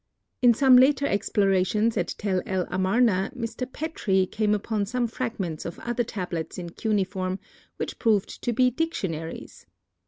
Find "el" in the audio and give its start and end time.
2.47-2.65